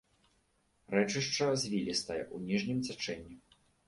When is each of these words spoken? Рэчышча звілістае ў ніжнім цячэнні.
Рэчышча 0.95 1.49
звілістае 1.63 2.17
ў 2.33 2.37
ніжнім 2.47 2.79
цячэнні. 2.89 3.37